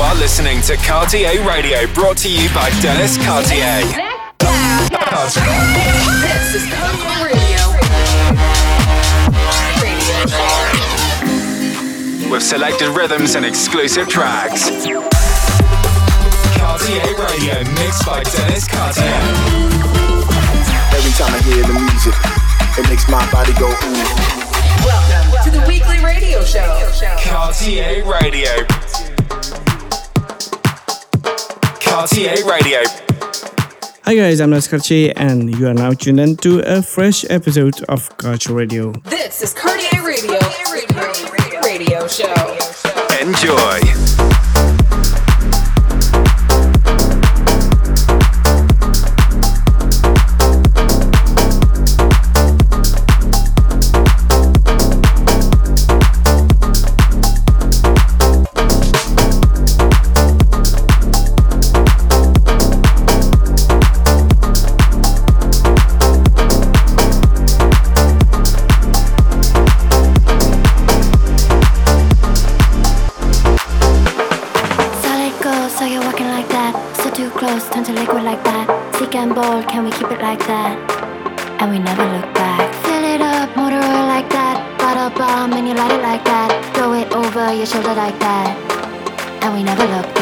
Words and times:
are 0.00 0.14
listening 0.14 0.62
to 0.62 0.76
Cartier 0.76 1.46
Radio, 1.46 1.86
brought 1.92 2.16
to 2.18 2.30
you 2.30 2.48
by 2.54 2.70
Dennis 2.80 3.16
Cartier. 3.18 3.82
This 6.20 6.54
is 6.54 6.64
Cartier 6.72 7.24
Radio. 7.26 7.60
Radio. 9.82 10.16
With 12.30 12.42
selected 12.42 12.88
rhythms 12.96 13.34
and 13.34 13.44
exclusive 13.44 14.08
tracks. 14.08 14.70
Cartier 16.56 17.14
Radio, 17.18 17.64
mixed 17.74 18.06
by 18.06 18.22
Dennis 18.22 18.66
Cartier. 18.68 19.20
Every 20.96 21.12
time 21.12 21.34
I 21.34 21.40
hear 21.44 21.62
the 21.66 21.74
music, 21.74 22.14
it 22.78 22.88
makes 22.88 23.08
my 23.08 23.30
body 23.30 23.52
go 23.58 23.68
ooh. 23.68 24.40
Welcome 24.86 25.44
to 25.44 25.50
the 25.50 25.64
weekly 25.68 25.98
radio 26.02 26.42
show. 26.44 26.90
Cartier 27.22 28.04
Radio. 28.04 28.66
Cartier 31.90 32.36
Radio. 32.46 32.78
Hi 34.04 34.14
guys, 34.14 34.40
I'm 34.40 34.52
Les 34.52 34.68
Cartier 34.68 35.12
and 35.16 35.52
you 35.58 35.66
are 35.66 35.74
now 35.74 35.90
tuned 35.92 36.20
in 36.20 36.36
to 36.36 36.60
a 36.60 36.82
fresh 36.82 37.24
episode 37.28 37.82
of 37.88 38.16
Cartier 38.16 38.54
Radio. 38.54 38.92
This 39.06 39.42
is 39.42 39.52
Cartier 39.52 40.00
Radio. 40.06 40.38
Radio 41.64 42.06
show. 42.06 42.58
Enjoy. 43.20 43.89
and 81.60 81.70
we 81.70 81.78
never 81.78 82.04
look 82.04 82.34
back. 82.34 82.74
Fill 82.84 83.04
it 83.04 83.20
up, 83.20 83.54
motor 83.54 83.76
oil 83.76 84.06
like 84.06 84.28
that. 84.30 84.56
Bottle 84.78 85.10
bomb, 85.16 85.52
and 85.52 85.68
you 85.68 85.74
light 85.74 85.92
it 85.92 86.02
like 86.02 86.24
that. 86.24 86.50
Throw 86.74 86.94
it 86.94 87.12
over 87.12 87.52
your 87.52 87.66
shoulder 87.66 87.94
like 87.94 88.18
that, 88.18 88.56
and 89.42 89.54
we 89.54 89.62
never 89.62 89.84
look 89.84 90.06
back. 90.14 90.19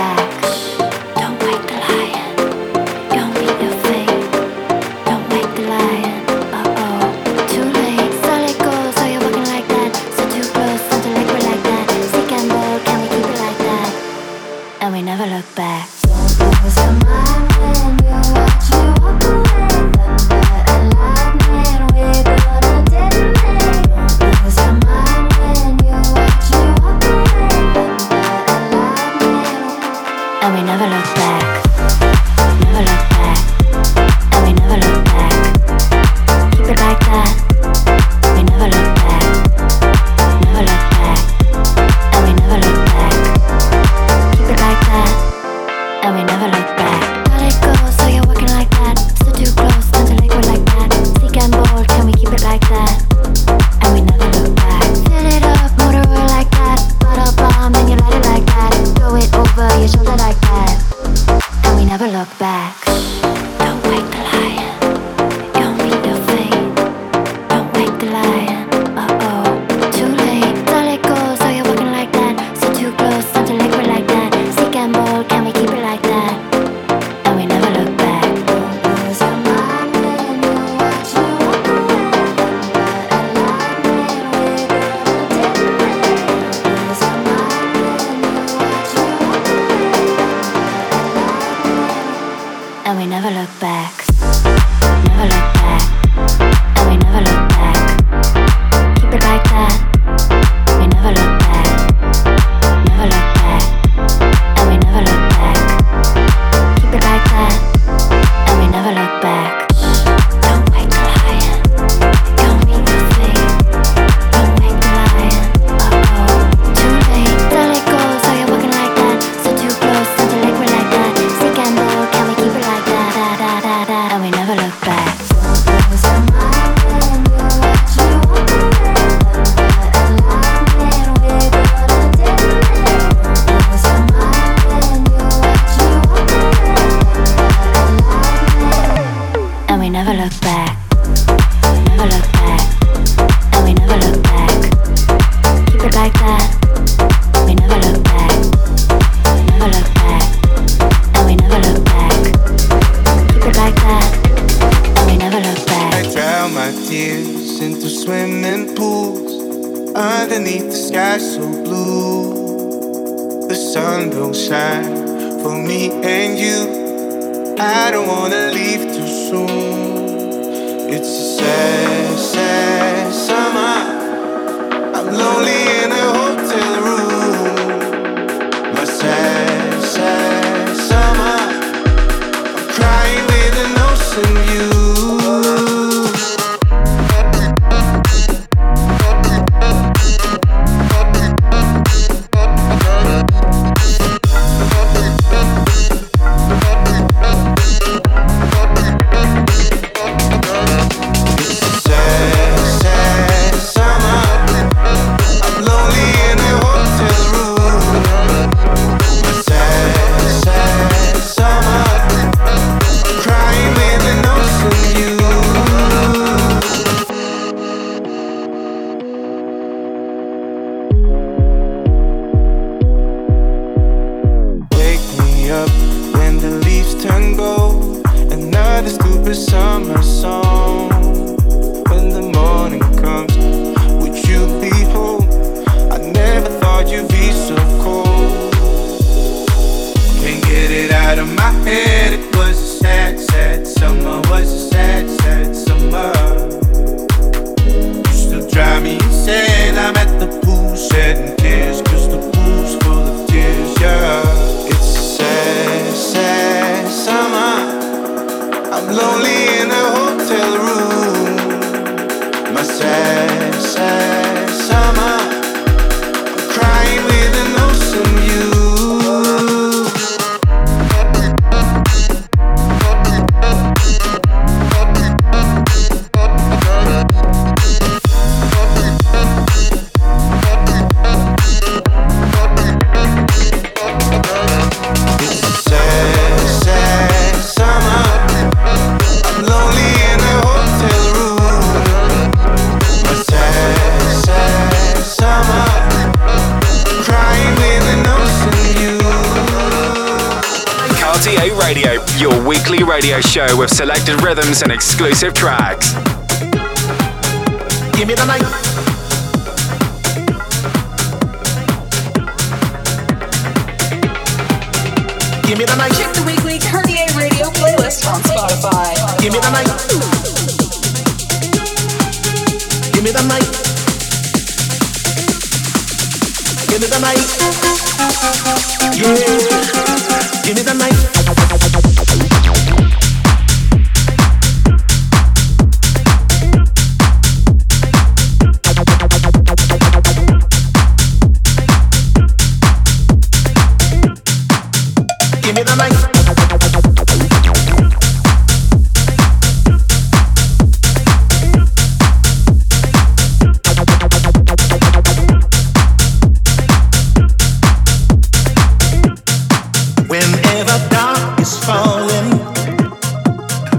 With 303.57 303.71
selected 303.71 304.23
rhythms 304.23 304.63
and 304.63 304.71
exclusive 304.71 305.35
tracks. 305.35 305.98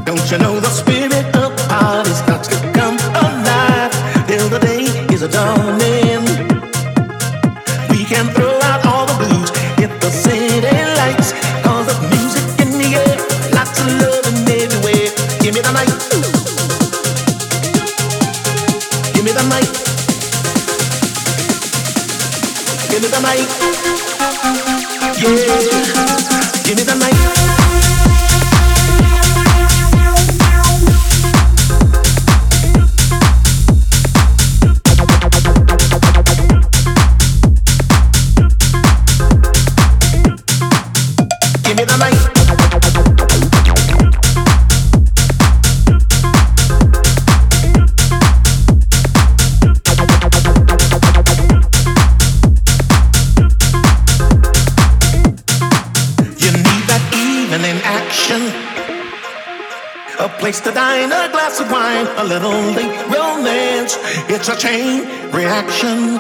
Don't 0.10 0.32
you 0.32 0.40
know 0.40 0.60
the 0.60 0.70
spirit 0.70 1.36
of 1.36 1.54
art 1.70 2.08
is 2.08 2.26
not 2.28 2.44
to 2.46 2.72
come? 2.74 2.99
Chain 64.56 65.06
reaction. 65.32 66.20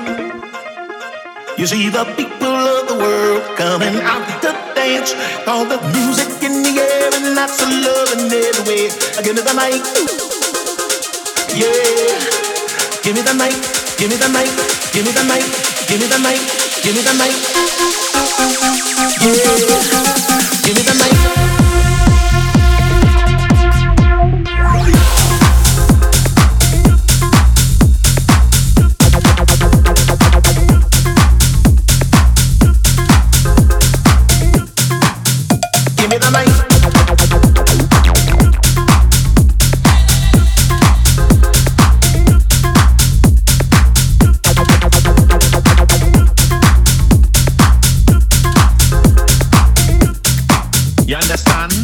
You 1.57 1.65
see 1.65 1.89
the 1.89 2.05
people 2.15 2.47
of 2.47 2.87
the 2.87 2.95
world 2.95 3.43
coming 3.57 3.95
out 4.01 4.25
to 4.41 4.51
dance. 4.75 5.13
All 5.47 5.65
the 5.65 5.79
music 5.91 6.29
in 6.43 6.63
the 6.63 6.79
air 6.79 7.09
and 7.13 7.35
lots 7.35 7.61
of 7.61 7.69
love 7.69 8.13
in 8.13 8.31
every 8.31 8.63
way. 8.69 8.89
Give 9.23 9.35
me 9.35 9.41
the 9.41 9.53
mic. 9.57 9.81
Yeah. 11.57 12.19
Give 13.03 13.15
me 13.15 13.21
the 13.21 13.33
mic. 13.33 13.55
Give 13.97 14.09
me 14.09 14.17
the 14.17 14.29
mic. 14.29 14.51
Give 14.93 15.05
me 15.05 15.11
the 15.11 15.23
mic. 15.25 15.45
Give 15.87 15.99
me 15.99 16.07
the 16.07 16.19
mic. 16.19 16.39
Give 16.83 16.95
me 16.95 17.01
the 17.01 17.13
mic. 17.17 17.33
Yeah. 19.25 19.98
You 51.09 51.15
understand? 51.15 51.78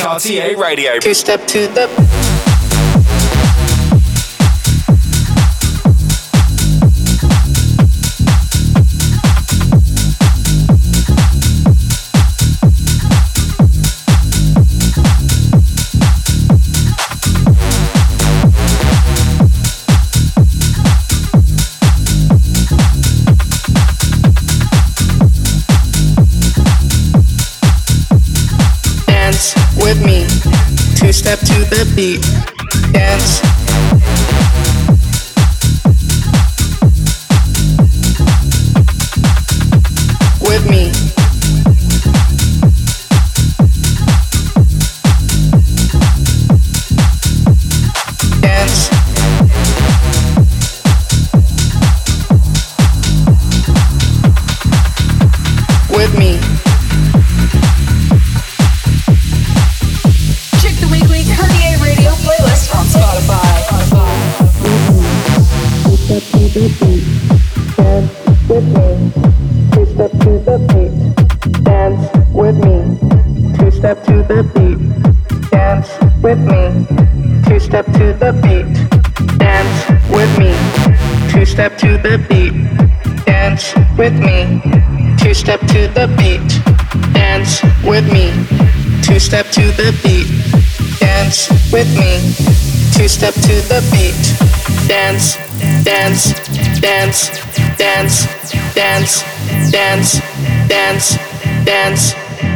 Cartier 0.00 0.56
Radio. 0.56 0.98
Playlist 0.98 1.28
on 1.78 2.29
Spotify. 32.00 32.29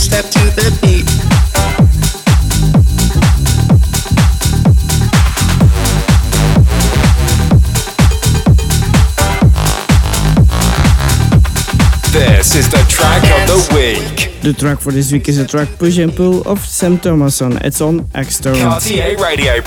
step 0.00 0.24
to 0.30 0.40
the 0.56 0.78
beat. 0.80 1.04
This 12.12 12.56
is 12.56 12.70
the 12.70 12.84
track 12.88 13.22
of 13.22 13.46
the 13.46 13.74
week. 13.74 14.40
The 14.40 14.54
track 14.54 14.80
for 14.80 14.90
this 14.90 15.12
week 15.12 15.28
is 15.28 15.38
a 15.38 15.46
track 15.46 15.68
Push 15.78 15.98
and 15.98 16.16
Pull 16.16 16.48
of 16.48 16.60
Sam 16.60 16.98
Thomason. 16.98 17.58
It's 17.58 17.82
on 17.82 18.08
External. 18.14 18.70
Cartier 18.70 19.18
Radio 19.18 19.60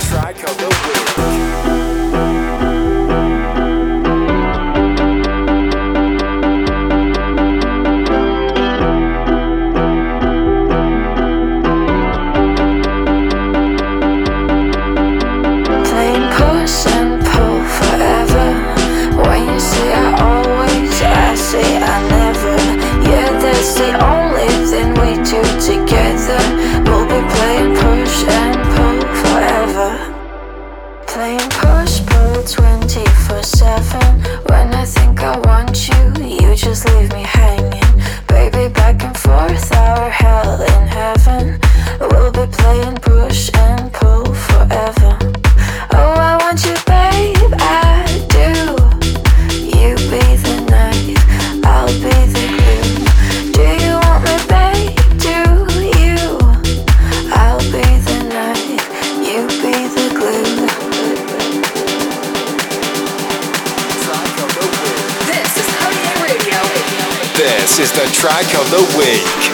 This 67.64 67.78
is 67.78 67.92
the 67.92 68.04
track 68.12 68.44
of 68.60 68.70
the 68.70 68.98
week. 68.98 69.53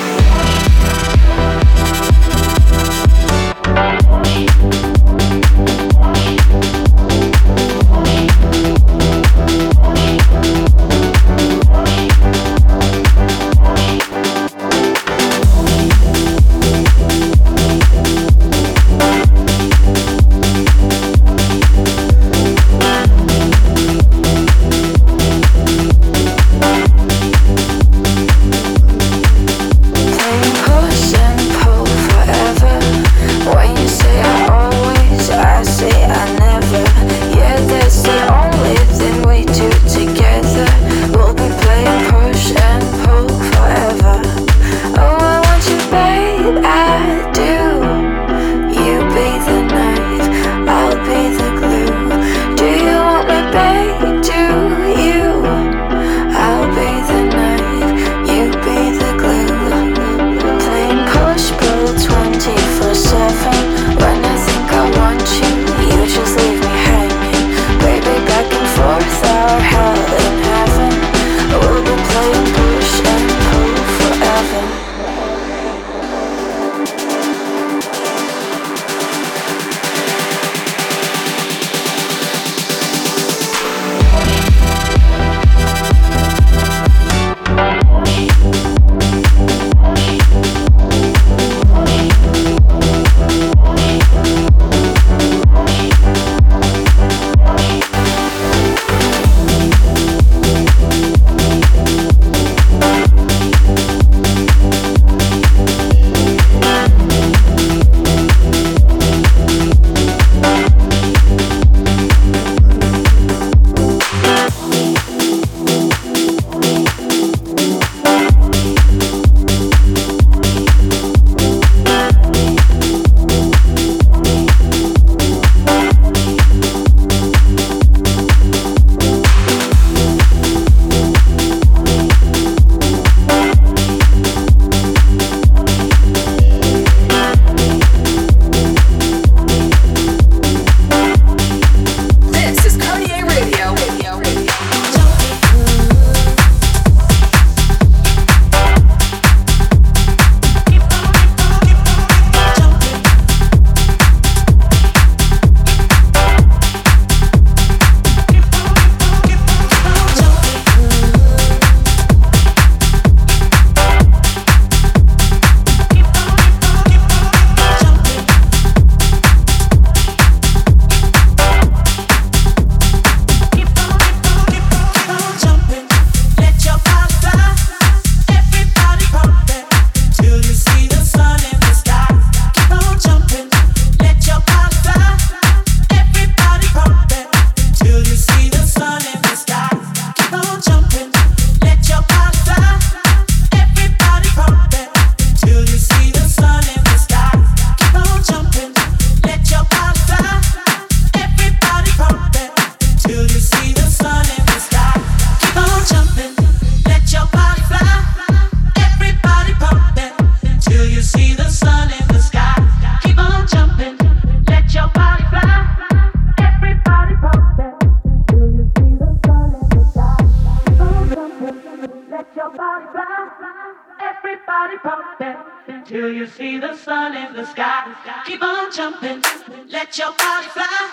Let 221.51 222.29
your 222.37 222.51
body 222.51 222.87
fly, 222.93 223.75
Everybody 224.01 224.79
pump 224.79 225.21
it 225.21 225.85
till 225.85 226.13
you 226.13 226.25
see 226.25 226.59
the 226.59 226.77
sun 226.77 227.17
in 227.17 227.35
the 227.35 227.45
sky. 227.45 227.93
Keep 228.25 228.41
on 228.41 228.71
jumping. 228.71 229.21
Let 229.69 229.99
your 229.99 230.13
body 230.13 230.47
fly. 230.47 230.91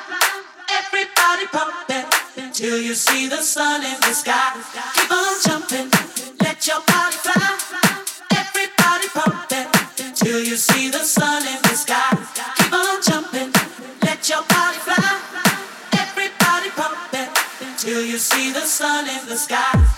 Everybody 0.72 1.46
pump 1.54 1.76
that 1.90 2.52
till 2.54 2.82
you 2.82 2.96
see 2.96 3.28
the 3.28 3.38
sun 3.44 3.84
in 3.86 4.00
the 4.02 4.14
sky. 4.14 4.58
Keep 4.96 5.12
on 5.12 5.36
jumping. 5.46 5.92
Let 6.42 6.66
your 6.66 6.82
body 6.88 7.18
fly. 7.18 7.54
Everybody 8.34 9.10
pump 9.14 9.50
that 9.50 10.14
till 10.16 10.40
you 10.42 10.56
see 10.56 10.90
the 10.90 11.06
sun 11.06 11.46
in 11.46 11.62
the 11.70 11.76
sky. 11.78 12.18
Keep 12.58 12.74
on 12.74 13.02
jumping. 13.04 13.54
Let 14.02 14.28
your 14.28 14.42
body 14.42 14.80
fly. 14.80 15.22
Everybody 15.94 16.72
pump 16.72 16.98
that 17.12 17.78
till 17.78 18.02
you 18.04 18.18
see 18.18 18.52
the 18.52 18.62
sun 18.62 19.08
in 19.08 19.28
the 19.30 19.38
sky. 19.38 19.97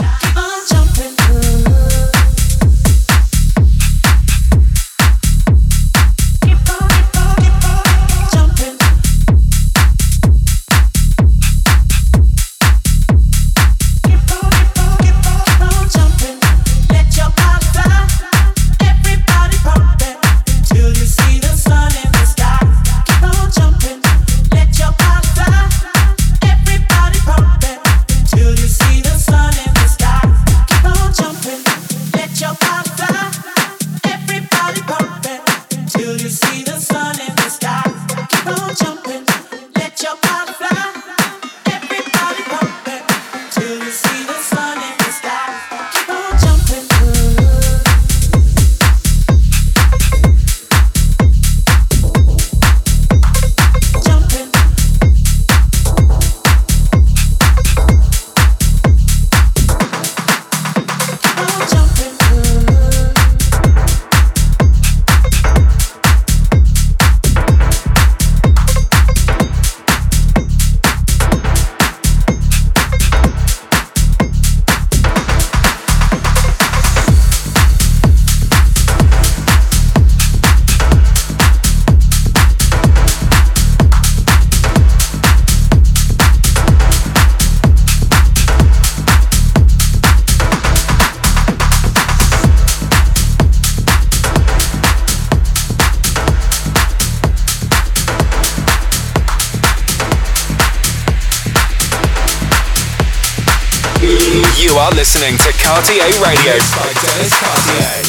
Listening 104.95 105.37
to 105.37 105.51
Cartier 105.61 106.03
Radio 106.21 106.57
by 106.75 106.93
Dennis 107.01 107.33
Cartier. 107.39 108.08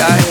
yeah. 0.00 0.29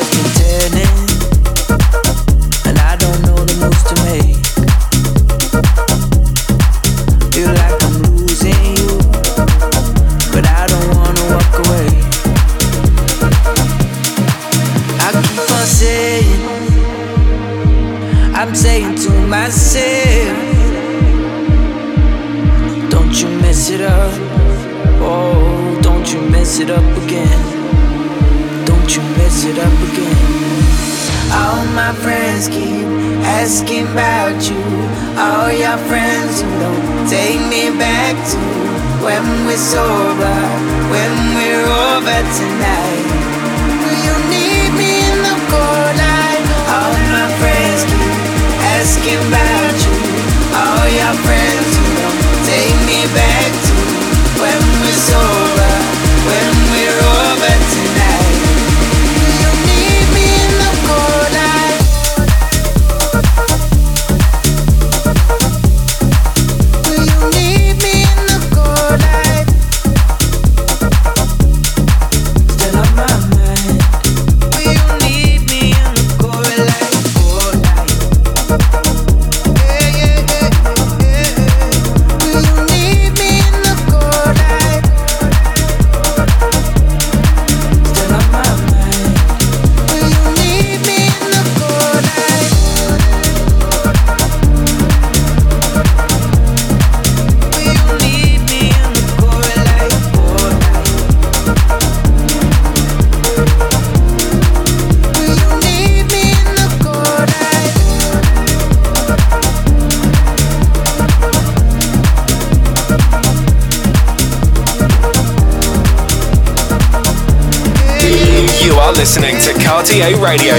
are 118.89 118.95
listening 118.95 119.37
to 119.37 119.53
Cartier 119.63 120.17
Radio. 120.17 120.55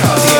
Cartier. 0.00 0.37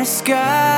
A 0.00 0.04
sky 0.06 0.69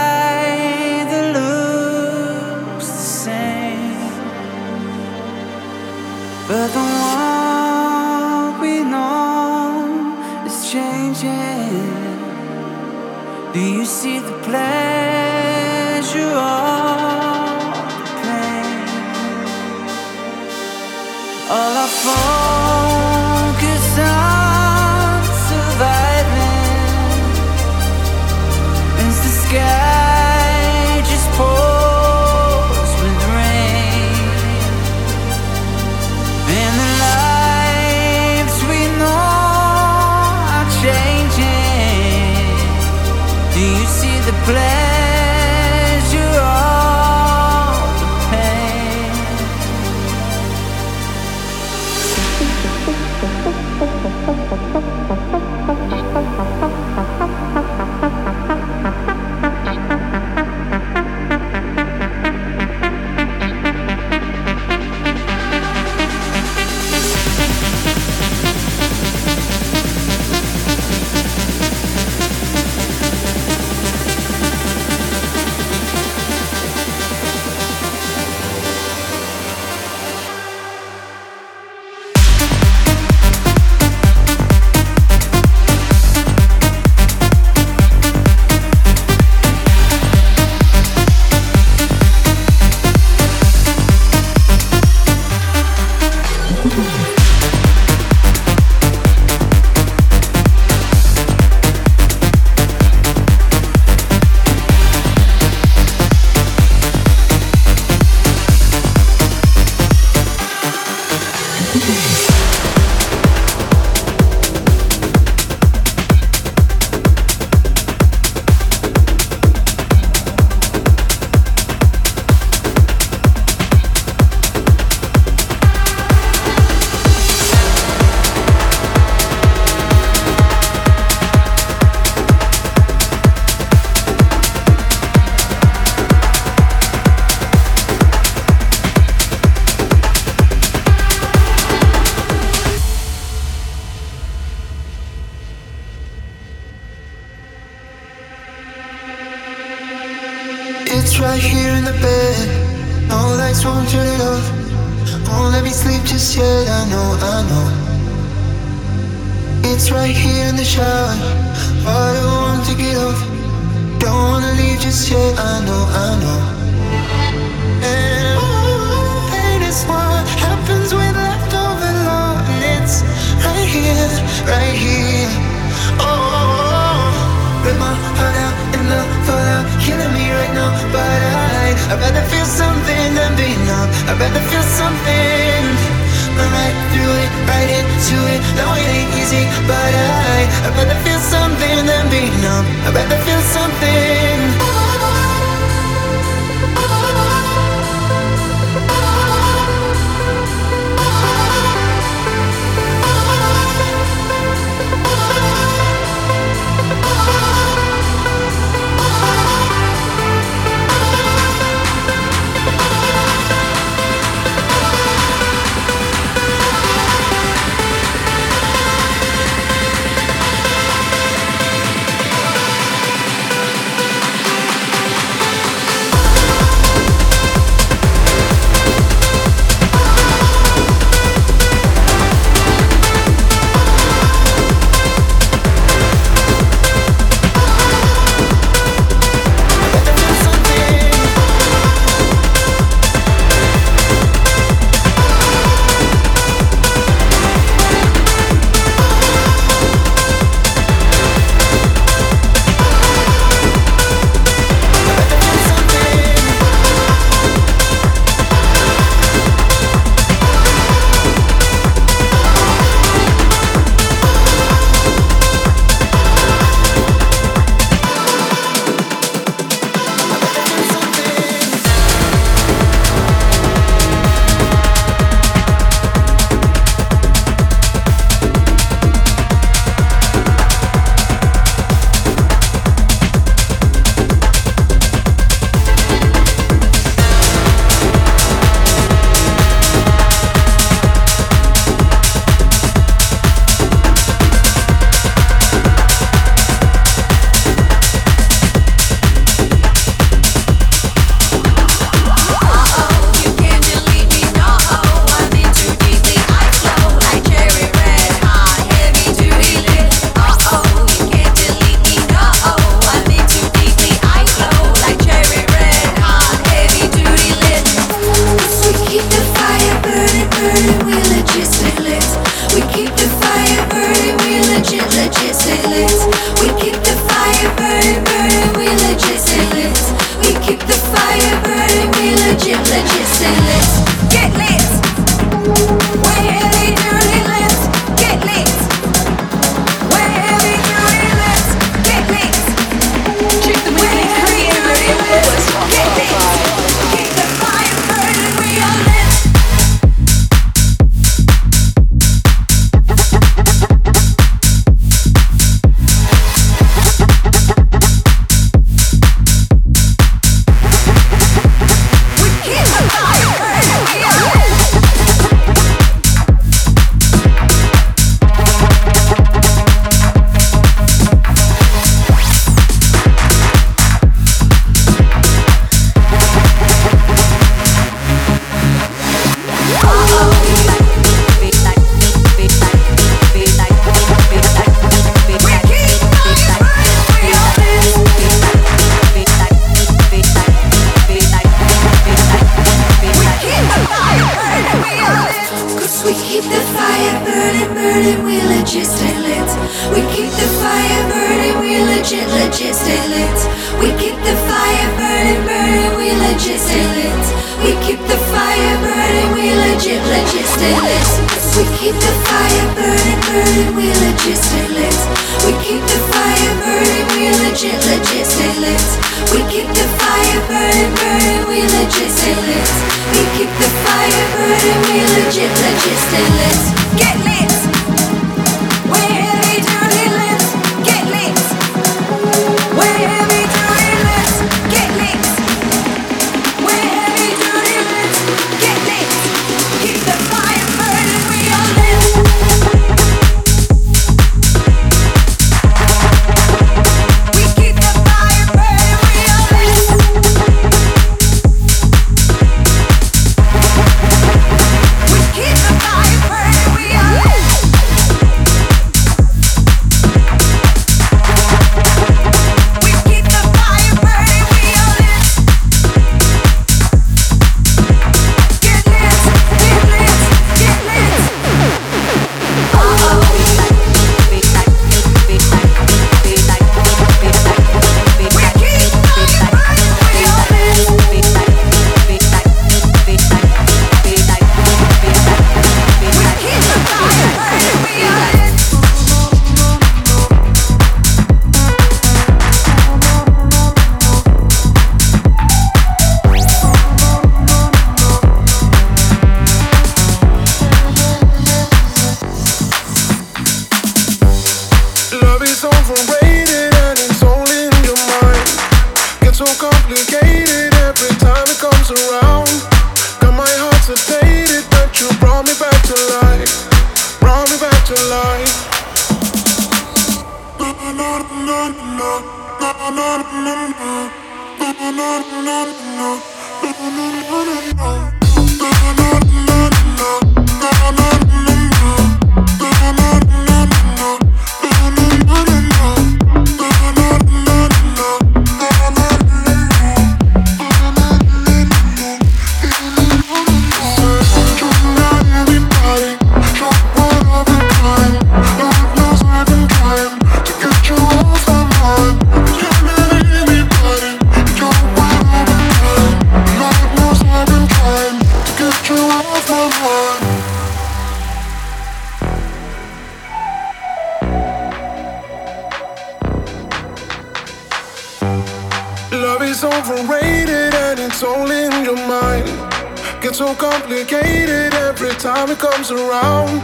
comes 575.83 576.13
around. 576.13 576.79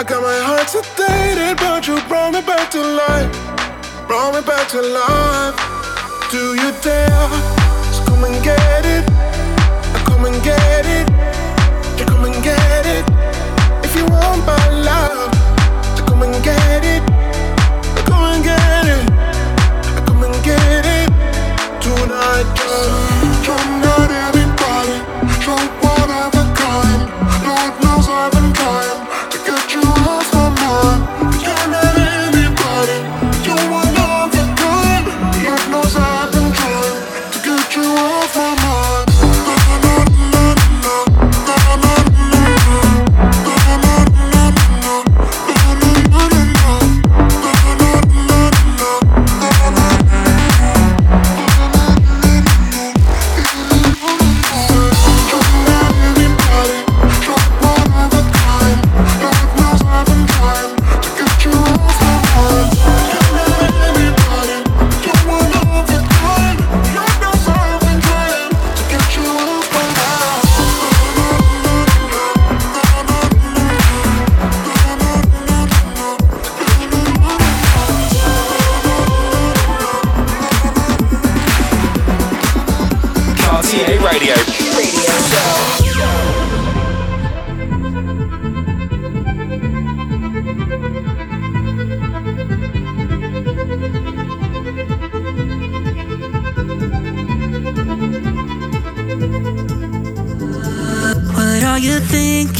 I 0.00 0.04
got 0.06 0.22
my 0.22 0.38
heart 0.48 0.68
sedated, 0.68 1.58
but 1.58 1.86
you 1.86 2.00
brought 2.08 2.32
me 2.32 2.40
back 2.40 2.70
to 2.70 2.80
life. 2.80 3.30
Brought 4.06 4.32
me 4.36 4.40
back 4.40 4.66
to 4.68 4.80
life. 4.80 5.17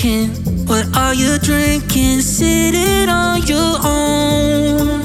What 0.00 0.96
are 0.96 1.12
you 1.12 1.40
drinking? 1.40 2.20
Sitting 2.20 3.08
on 3.08 3.42
your 3.48 3.74
own. 3.82 5.00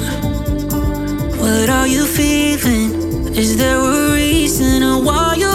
What 1.36 1.68
are 1.68 1.88
you 1.88 2.06
feeling? 2.06 3.34
Is 3.34 3.56
there 3.56 3.76
a 3.76 4.12
reason 4.12 5.04
why 5.04 5.34
you 5.36 5.53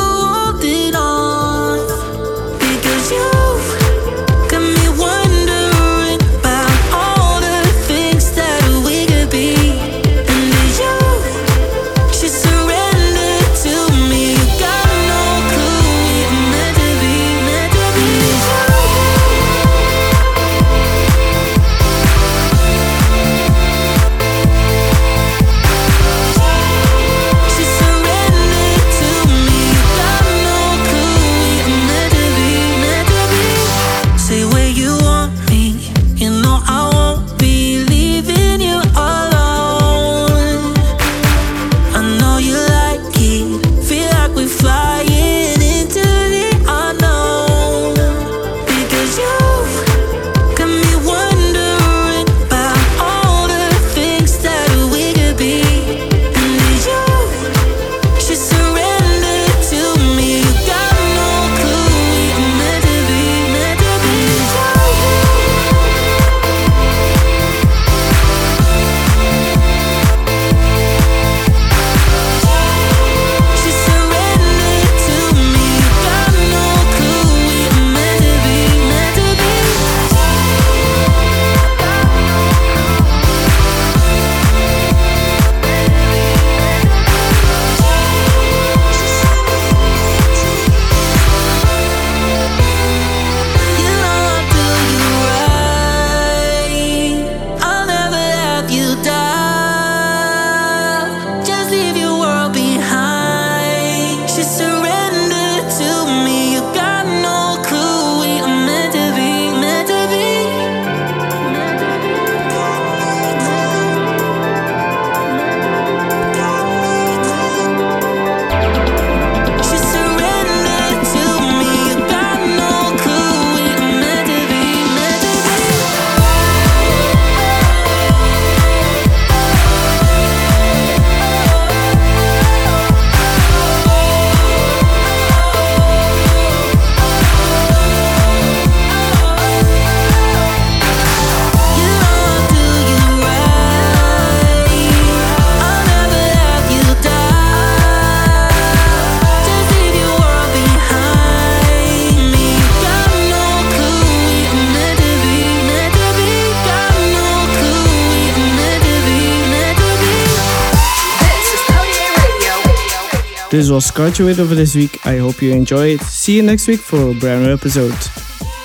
This 163.60 163.70
was 163.70 163.92
Radio 164.26 164.48
for 164.48 164.56
this 164.56 164.74
week. 164.74 165.06
I 165.06 165.18
hope 165.18 165.42
you 165.42 165.52
enjoy 165.52 165.88
it. 165.96 166.02
See 166.04 166.38
you 166.38 166.44
next 166.44 166.70
week 166.70 166.80
for 166.80 167.10
a 167.12 167.14
brand 167.14 167.44
new 167.44 167.52
episode. 167.52 167.94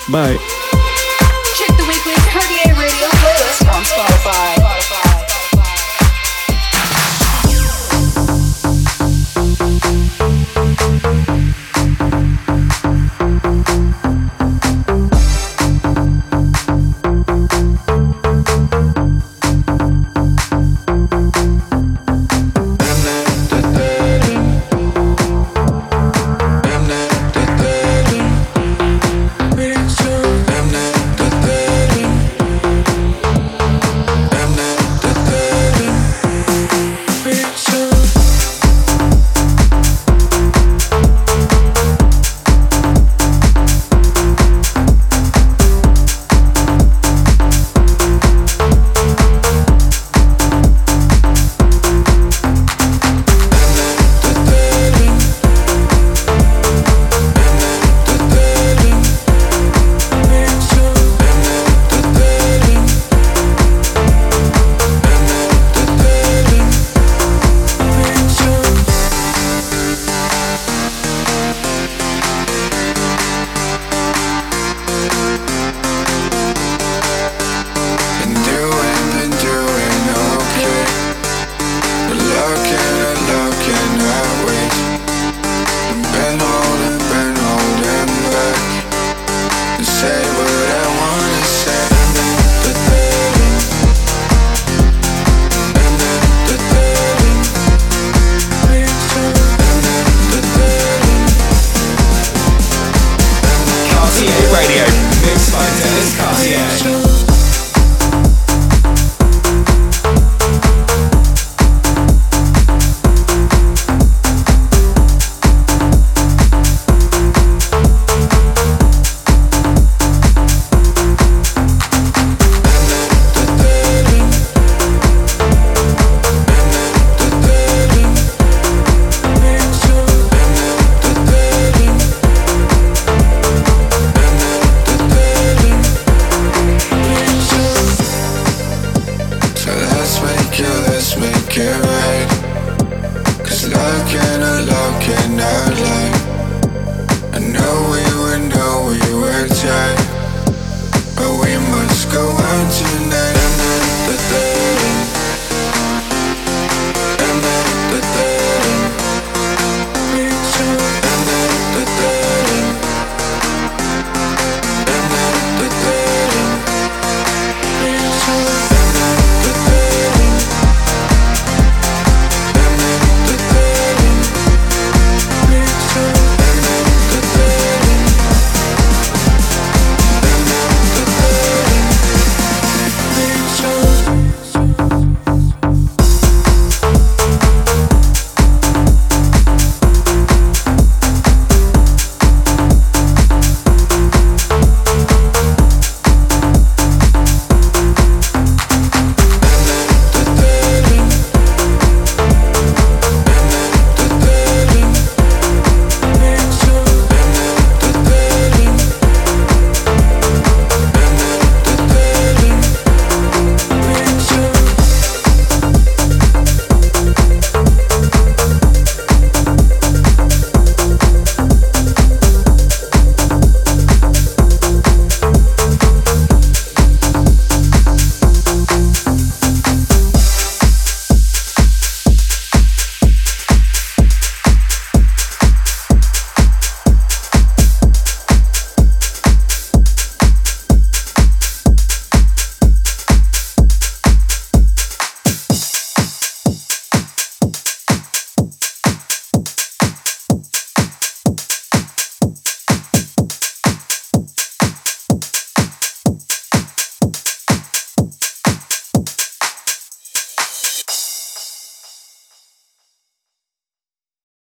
Bye. 0.09 0.64